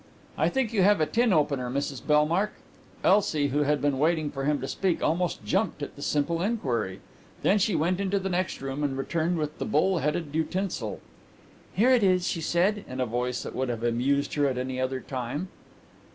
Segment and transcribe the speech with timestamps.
[0.35, 2.53] "I think you have a tin opener, Mrs Bellmark?"
[3.03, 7.01] Elsie, who had been waiting for him to speak, almost jumped at the simple inquiry.
[7.43, 11.01] Then she went into the next room and returned with the bull headed utensil.
[11.71, 14.81] "Here it is," she said, in a voice that would have amused her at any
[14.81, 15.49] other time.